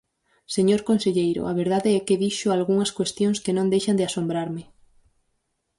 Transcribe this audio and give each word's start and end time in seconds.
Señor 0.55 0.81
conselleiro, 0.89 1.41
a 1.51 1.53
verdade 1.61 1.89
é 1.97 1.99
que 2.07 2.19
dixo 2.23 2.47
algunhas 2.49 2.93
cuestións 2.97 3.37
que 3.43 3.55
non 3.57 3.71
deixan 3.73 3.97
de 3.99 4.07
asombrarme. 4.09 4.63